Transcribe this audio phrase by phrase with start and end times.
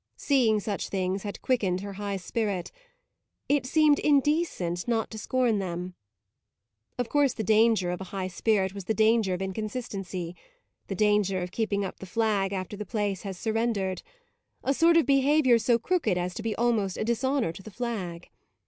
[0.17, 2.71] Seeing such things had quickened her high spirit;
[3.47, 5.93] it seemed indecent not to scorn them.
[6.97, 10.35] Of course the danger of a high spirit was the danger of inconsistency
[10.87, 14.01] the danger of keeping up the flag after the place has surrendered;
[14.63, 18.29] a sort of behaviour so crooked as to be almost a dishonour to the flag.